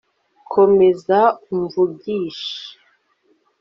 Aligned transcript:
komeza 0.53 1.19
umvugishe 1.51 2.59